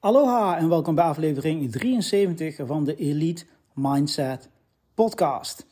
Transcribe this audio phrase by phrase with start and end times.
[0.00, 3.44] Aloha en welkom bij aflevering 73 van de Elite
[3.74, 4.48] Mindset
[4.94, 5.66] Podcast.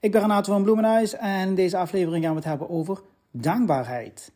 [0.00, 3.00] Ik ben Renato van Bloemenhuis en in deze aflevering gaan we het hebben over
[3.30, 4.32] dankbaarheid.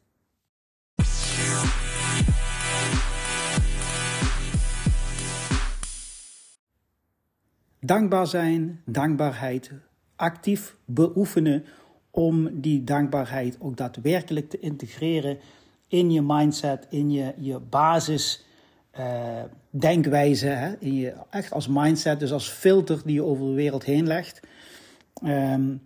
[7.81, 9.72] Dankbaar zijn, dankbaarheid
[10.17, 11.65] actief beoefenen
[12.10, 15.38] om die dankbaarheid ook daadwerkelijk te integreren
[15.88, 18.45] in je mindset, in je, je basis
[18.98, 23.53] uh, denkwijze, hè, in je, echt als mindset, dus als filter die je over de
[23.53, 24.41] wereld heen legt.
[25.25, 25.83] Um,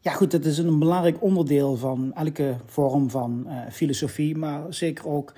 [0.00, 5.08] ja, goed, dat is een belangrijk onderdeel van elke vorm van uh, filosofie, maar zeker
[5.08, 5.32] ook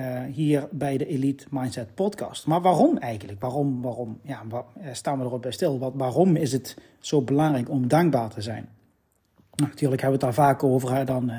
[0.00, 2.46] uh, hier bij de Elite Mindset Podcast.
[2.46, 3.40] Maar waarom eigenlijk?
[3.40, 4.18] Waarom, waarom?
[4.22, 5.78] Ja, waar, staan we erop bij stil?
[5.78, 8.68] Wat, waarom is het zo belangrijk om dankbaar te zijn?
[9.56, 10.94] Natuurlijk hebben we het daar vaak over.
[10.94, 11.30] Hè, dan,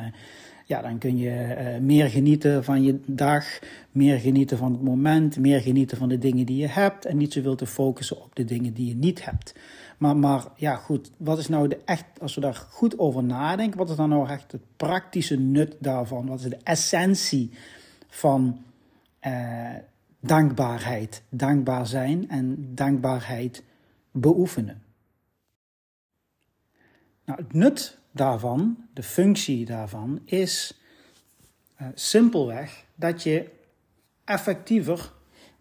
[0.67, 3.59] ja, dan kun je uh, meer genieten van je dag,
[3.91, 7.33] meer genieten van het moment, meer genieten van de dingen die je hebt en niet
[7.33, 9.55] zoveel te focussen op de dingen die je niet hebt.
[9.97, 13.77] Maar, maar ja, goed, wat is nou de echt, als we daar goed over nadenken,
[13.77, 16.27] wat is dan nou echt het praktische nut daarvan?
[16.27, 17.51] Wat is de essentie
[18.07, 18.63] van
[19.27, 19.69] uh,
[20.19, 21.23] dankbaarheid?
[21.29, 23.63] Dankbaar zijn en dankbaarheid
[24.11, 24.81] beoefenen.
[27.25, 30.81] Nou, het nut daarvan, de functie daarvan, is
[31.81, 33.49] uh, simpelweg dat je
[34.25, 35.11] effectiever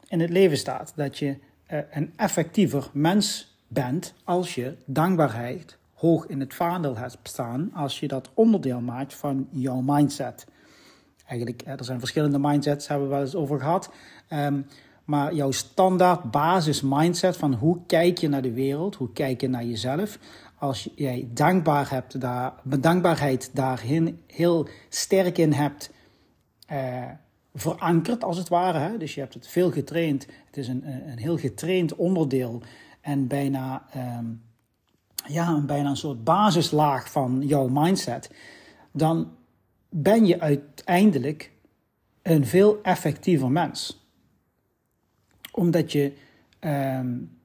[0.08, 0.92] in het leven staat.
[0.96, 1.38] Dat je
[1.72, 8.00] uh, een effectiever mens bent als je dankbaarheid hoog in het vaandel hebt staan, als
[8.00, 10.46] je dat onderdeel maakt van jouw mindset.
[11.26, 13.90] Eigenlijk, er zijn verschillende mindsets, hebben we wel eens over gehad.
[14.30, 14.66] Um,
[15.04, 19.48] maar jouw standaard basis mindset van hoe kijk je naar de wereld, hoe kijk je
[19.48, 20.18] naar jezelf,
[20.58, 25.90] als jij dankbaar hebt, daar, dankbaarheid daarin heel sterk in hebt
[26.66, 27.10] eh,
[27.54, 28.78] verankerd, als het ware.
[28.78, 28.98] Hè?
[28.98, 30.26] Dus je hebt het veel getraind.
[30.46, 32.62] Het is een, een heel getraind onderdeel
[33.00, 33.86] en bijna,
[34.18, 34.42] um,
[35.26, 38.30] ja, bijna een soort basislaag van jouw mindset.
[38.92, 39.32] Dan
[39.88, 41.52] ben je uiteindelijk
[42.22, 44.04] een veel effectiever mens.
[45.52, 46.12] Omdat je
[46.60, 47.38] um,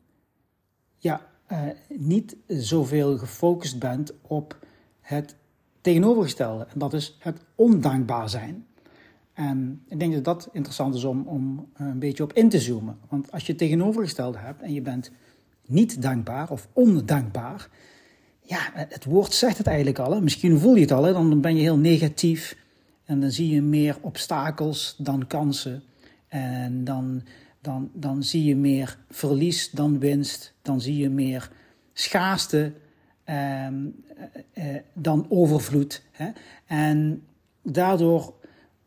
[0.97, 4.65] ja, uh, niet zoveel gefocust bent op
[5.01, 5.35] het
[5.81, 6.67] tegenovergestelde.
[6.73, 8.65] En dat is het ondankbaar zijn.
[9.33, 12.97] En ik denk dat dat interessant is om, om een beetje op in te zoomen.
[13.09, 15.11] Want als je het tegenovergestelde hebt en je bent
[15.65, 17.69] niet dankbaar of ondankbaar,
[18.41, 20.21] ja, het woord zegt het eigenlijk al.
[20.21, 22.57] Misschien voel je het al, dan ben je heel negatief.
[23.05, 25.83] En dan zie je meer obstakels dan kansen.
[26.27, 27.21] En dan
[27.61, 30.53] dan, dan zie je meer verlies dan winst.
[30.61, 31.51] Dan zie je meer
[31.93, 32.73] schaarste
[33.23, 33.73] eh, eh,
[34.93, 36.03] dan overvloed.
[36.11, 36.29] Hè?
[36.65, 37.23] En
[37.63, 38.33] daardoor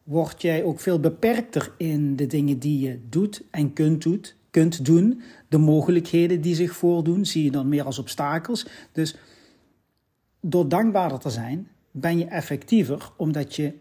[0.03, 4.85] word jij ook veel beperkter in de dingen die je doet en kunt, doet, kunt
[4.85, 5.23] doen.
[5.49, 8.67] De mogelijkheden die zich voordoen, zie je dan meer als obstakels.
[8.93, 9.17] Dus
[10.41, 13.75] door dankbaarder te zijn, ben je effectiever, omdat je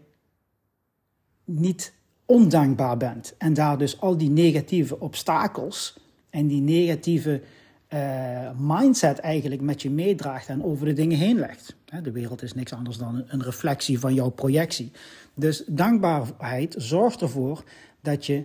[1.44, 1.92] niet
[2.26, 3.34] ondankbaar bent.
[3.38, 5.96] En daar dus al die negatieve obstakels
[6.30, 7.42] en die negatieve
[7.88, 11.76] uh, mindset eigenlijk met je meedraagt en over de dingen heen legt.
[12.02, 14.92] De wereld is niks anders dan een reflectie van jouw projectie.
[15.34, 17.64] Dus dankbaarheid zorgt ervoor
[18.00, 18.42] dat je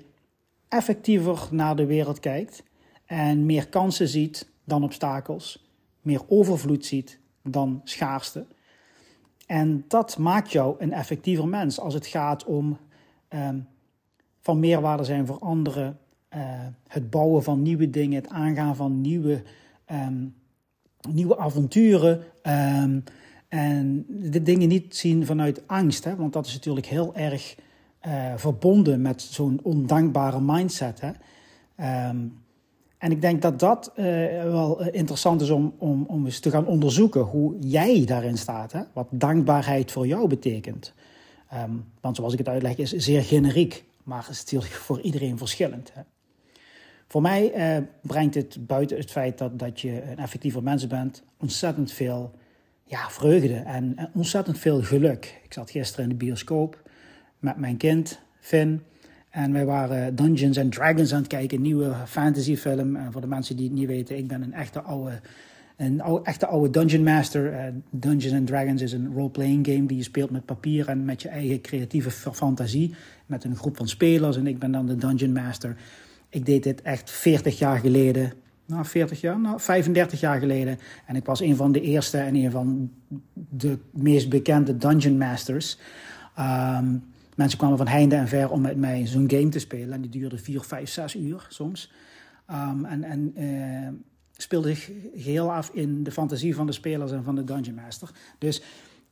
[0.68, 2.64] effectiever naar de wereld kijkt
[3.06, 5.66] en meer kansen ziet dan obstakels,
[6.02, 8.46] meer overvloed ziet dan schaarste.
[9.46, 12.78] En dat maakt jou een effectiever mens als het gaat om
[13.30, 13.68] um,
[14.40, 15.98] van meerwaarde zijn voor anderen.
[16.36, 16.40] Uh,
[16.88, 19.42] het bouwen van nieuwe dingen, het aangaan van nieuwe,
[19.92, 20.36] um,
[21.10, 22.24] nieuwe avonturen.
[22.44, 23.04] Um,
[23.48, 26.16] en de dingen niet zien vanuit angst, hè?
[26.16, 27.56] want dat is natuurlijk heel erg
[28.08, 31.02] uh, verbonden met zo'n ondankbare mindset.
[31.02, 31.12] Hè?
[33.00, 34.06] En ik denk dat dat uh,
[34.44, 38.72] wel interessant is om, om, om eens te gaan onderzoeken hoe jij daarin staat.
[38.72, 38.82] Hè?
[38.94, 40.94] Wat dankbaarheid voor jou betekent.
[41.54, 45.92] Um, want zoals ik het uitleg, is zeer generiek, maar is natuurlijk voor iedereen verschillend.
[45.94, 46.02] Hè?
[47.08, 51.24] Voor mij uh, brengt het buiten het feit dat, dat je een effectiever mens bent,
[51.38, 52.32] ontzettend veel
[52.84, 55.40] ja, vreugde en, en ontzettend veel geluk.
[55.44, 56.90] Ik zat gisteren in de bioscoop
[57.40, 58.84] met mijn kind, Finn.
[59.30, 62.96] En wij waren Dungeons and Dragons aan het kijken, een nieuwe fantasyfilm.
[62.96, 65.22] En voor de mensen die het niet weten, ik ben een echte oude
[65.80, 67.54] een echte oude Dungeon Master.
[67.54, 71.22] Uh, Dungeons and Dragons is een role-playing game die je speelt met papier en met
[71.22, 72.96] je eigen creatieve fantasie.
[73.26, 75.76] Met een groep van spelers en ik ben dan de Dungeon Master.
[76.30, 78.34] Ik deed dit echt 40 jaar geleden.
[78.66, 79.40] Nou, 40 jaar?
[79.40, 80.78] Nou, 35 jaar geleden.
[81.06, 82.92] En ik was een van de eerste en een van
[83.34, 85.78] de meest bekende Dungeon Masters.
[86.40, 87.04] Um,
[87.40, 89.94] Mensen kwamen van heinde en ver om met mij zo'n game te spelen.
[89.94, 91.92] En die duurde vier, vijf, zes uur soms.
[92.52, 93.88] Um, en en uh,
[94.42, 98.10] speelde zich geheel af in de fantasie van de spelers en van de Dungeon Master.
[98.38, 98.62] Dus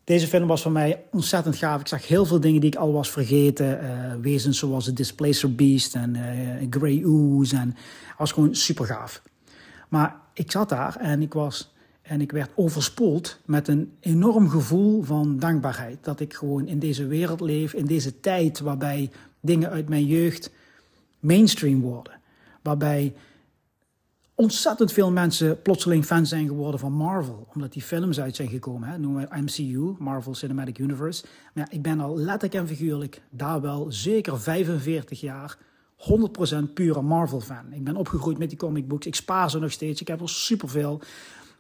[0.04, 1.82] deze film was voor mij ontzettend gaaf.
[1.82, 3.84] Ik zag heel veel dingen die ik al was vergeten.
[3.84, 7.56] Uh, wezens zoals de Displacer Beast en uh, Grey Ooze.
[7.56, 7.76] En
[8.18, 9.22] was gewoon super gaaf.
[9.90, 15.04] Maar ik zat daar en ik was en ik werd overspoeld met een enorm gevoel
[15.04, 15.98] van dankbaarheid.
[16.02, 20.52] Dat ik gewoon in deze wereld leef, in deze tijd waarbij dingen uit mijn jeugd
[21.20, 22.14] mainstream worden.
[22.62, 23.14] Waarbij
[24.38, 27.48] ontzettend veel mensen plotseling fan zijn geworden van Marvel.
[27.54, 28.90] Omdat die films uit zijn gekomen.
[28.90, 28.98] Hè?
[28.98, 31.26] Noemen we MCU, Marvel Cinematic Universe.
[31.54, 35.58] Maar ik ben al letterlijk en figuurlijk daar wel zeker 45 jaar
[35.98, 37.74] 100% pure Marvel fan.
[37.74, 39.06] Ik ben opgegroeid met die comic books.
[39.06, 40.02] Ik spaar ze nog steeds.
[40.02, 41.02] Ik heb er superveel.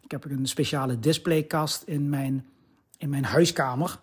[0.01, 2.45] Ik heb een speciale displaykast in mijn,
[2.97, 3.99] in mijn huiskamer.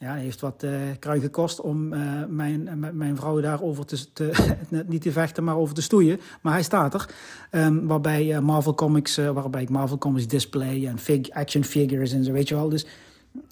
[0.00, 4.54] Ja, heeft wat uh, kruid gekost om uh, mijn, uh, mijn vrouw daarover te, te
[4.86, 6.20] niet te vechten, maar over te stoeien.
[6.42, 7.14] Maar hij staat er.
[7.50, 12.32] Um, waarbij Marvel Comics, waarbij ik Marvel Comics display en fig, action figures en zo,
[12.32, 12.68] weet je wel.
[12.68, 12.86] Dus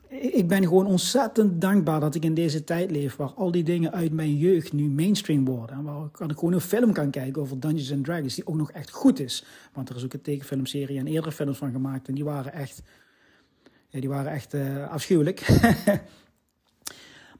[0.08, 3.92] ik ben gewoon ontzettend dankbaar dat ik in deze tijd leef waar al die dingen
[3.92, 5.76] uit mijn jeugd nu mainstream worden.
[5.76, 8.70] En waar ik, gewoon een film kan kijken over Dungeons and Dragons die ook nog
[8.70, 9.44] echt goed is.
[9.72, 12.82] Want er is ook een tekenfilmserie en eerdere films van gemaakt en die waren echt,
[13.88, 14.54] ja, die waren echt
[14.90, 15.46] afschuwelijk.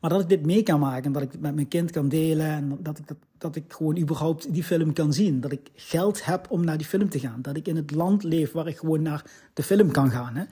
[0.07, 2.09] maar dat ik dit mee kan maken en dat ik het met mijn kind kan
[2.09, 5.41] delen en dat ik, dat, dat ik gewoon überhaupt die film kan zien.
[5.41, 7.43] Dat ik geld heb om naar die film te gaan.
[7.43, 9.25] Dat ik in het land leef waar ik gewoon naar
[9.55, 10.37] de film kan gaan.
[10.37, 10.45] Hè.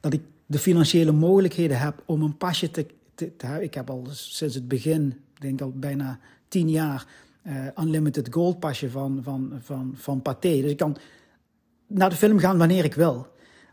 [0.00, 4.06] Dat ik de financiële mogelijkheden heb om een pasje te, te, te Ik heb al
[4.10, 6.18] sinds het begin, denk al bijna
[6.48, 7.06] tien jaar,
[7.46, 10.60] uh, Unlimited Gold pasje van, van, van, van Pathé.
[10.60, 10.96] Dus ik kan
[11.86, 13.26] naar de film gaan wanneer ik wil.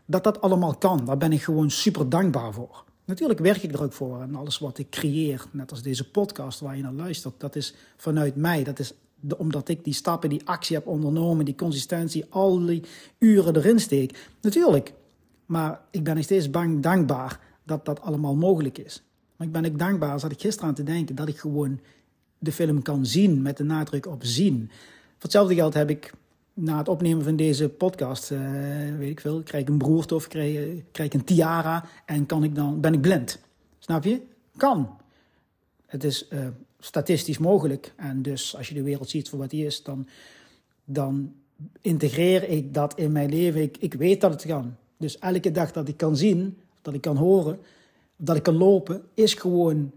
[0.06, 2.85] Dat dat allemaal kan, daar ben ik gewoon super dankbaar voor.
[3.06, 6.60] Natuurlijk werk ik er ook voor en alles wat ik creëer, net als deze podcast
[6.60, 8.64] waar je naar luistert, dat is vanuit mij.
[8.64, 8.94] Dat is
[9.36, 12.82] omdat ik die stappen, die actie heb ondernomen, die consistentie, al die
[13.18, 14.28] uren erin steek.
[14.40, 14.92] Natuurlijk,
[15.46, 19.02] maar ik ben nog steeds bang, dankbaar dat dat allemaal mogelijk is.
[19.36, 21.80] Maar ik ben ook dankbaar, zat ik gisteren aan te denken, dat ik gewoon
[22.38, 24.66] de film kan zien met de nadruk op zien.
[24.68, 26.12] Voor hetzelfde geld heb ik
[26.56, 28.40] na het opnemen van deze podcast, uh,
[28.98, 32.54] weet ik veel, krijg ik een broerte of krijg, ik een tiara en kan ik
[32.54, 33.40] dan, ben ik blind.
[33.78, 34.20] Snap je?
[34.56, 34.96] Kan.
[35.86, 36.46] Het is uh,
[36.78, 37.92] statistisch mogelijk.
[37.96, 40.08] En dus als je de wereld ziet voor wat die is, dan,
[40.84, 41.34] dan
[41.80, 43.62] integreer ik dat in mijn leven.
[43.62, 44.76] Ik, ik weet dat het kan.
[44.96, 47.58] Dus elke dag dat ik kan zien, dat ik kan horen,
[48.16, 49.92] dat ik kan lopen, is gewoon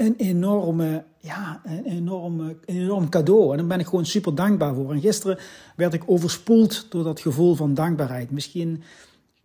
[0.00, 3.50] een enorme, ja, een enorme, een enorm cadeau.
[3.50, 4.92] En daar ben ik gewoon super dankbaar voor.
[4.92, 5.38] En gisteren
[5.76, 8.30] werd ik overspoeld door dat gevoel van dankbaarheid.
[8.30, 8.82] Misschien,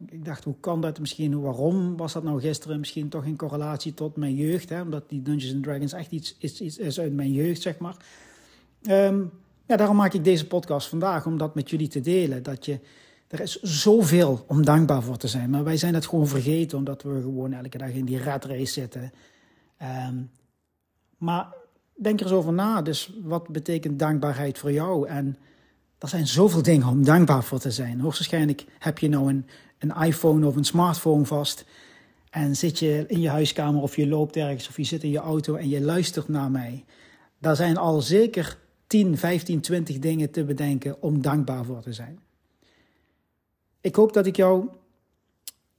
[0.10, 1.00] ik dacht, hoe kan dat?
[1.00, 2.80] Misschien, waarom was dat nou gisteren?
[2.80, 4.81] Misschien toch in correlatie tot mijn jeugd, hè?
[4.81, 7.96] omdat die Dungeons and Dragons echt iets is, iets is uit mijn jeugd, zeg maar.
[8.90, 9.31] Um,
[9.68, 12.44] ja, daarom maak ik deze podcast vandaag, om dat met jullie te delen.
[12.44, 12.80] Dat je
[13.28, 15.50] er is zoveel om dankbaar voor te zijn.
[15.50, 18.72] Maar wij zijn het gewoon vergeten omdat we gewoon elke dag in die rat race
[18.72, 19.12] zitten.
[19.81, 20.30] Um,
[21.17, 21.53] maar
[21.94, 22.81] denk er eens over na.
[22.81, 25.07] Dus wat betekent dankbaarheid voor jou?
[25.07, 25.38] En
[25.97, 28.00] er zijn zoveel dingen om dankbaar voor te zijn.
[28.00, 29.45] Hoogstwaarschijnlijk heb je nou een,
[29.77, 31.65] een iPhone of een smartphone vast.
[32.29, 35.17] En zit je in je huiskamer of je loopt ergens of je zit in je
[35.17, 36.85] auto en je luistert naar mij.
[37.39, 38.57] Daar zijn al zeker
[38.88, 42.19] 10, 15, 20 dingen te bedenken om dankbaar voor te zijn.
[43.81, 44.67] Ik hoop dat ik jou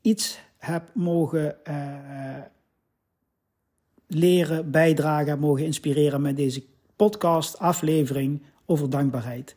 [0.01, 1.75] iets heb mogen uh,
[4.07, 6.63] leren, bijdragen, mogen inspireren met deze
[6.97, 9.57] podcast, aflevering over dankbaarheid.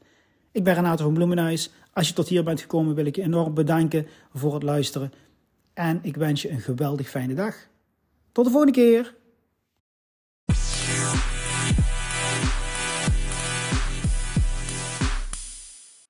[0.52, 1.72] Ik ben Renato van Bloemenhuis.
[1.94, 5.12] Als je tot hier bent gekomen, wil ik je enorm bedanken voor het luisteren.
[5.74, 7.56] En ik wens je een geweldig fijne dag.
[8.32, 9.16] Tot de volgende keer.